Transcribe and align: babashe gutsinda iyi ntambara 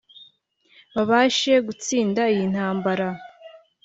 babashe 0.93 1.53
gutsinda 1.67 2.21
iyi 2.33 2.45
ntambara 2.53 3.07